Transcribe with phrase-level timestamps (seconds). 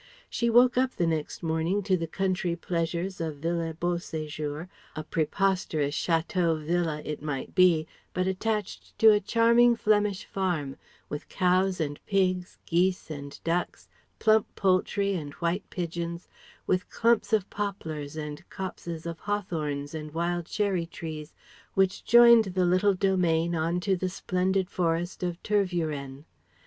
[0.31, 5.03] She woke up the next morning to the country pleasures of Villa Beau séjour, a
[5.03, 10.75] preposterous chateau villa it might be, but attached to a charming Flemish farm;
[11.07, 16.27] with cows and pigs, geese and ducks, plump poultry and white pigeons,
[16.65, 21.31] with clumps of poplars and copses of hawthorns and wild cherry trees
[21.75, 26.25] which joined the little domain on to the splendid forest of Tervueren.